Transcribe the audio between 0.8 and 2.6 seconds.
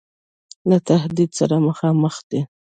تهدید سره مخامخ دی.